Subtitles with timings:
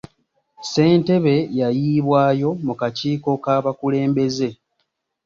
[0.61, 4.49] Ssentebe yayiibwayo mu kakiiko k'abakulembeze.